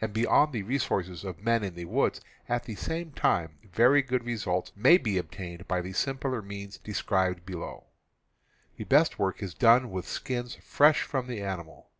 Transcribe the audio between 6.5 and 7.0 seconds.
j u j u i means